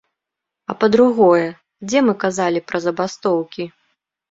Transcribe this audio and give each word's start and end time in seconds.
А 0.73 0.75
па-другое, 0.83 1.43
дзе 1.91 2.03
мы 2.07 2.13
казалі 2.25 2.65
пра 2.73 2.77
забастоўкі? 2.89 3.71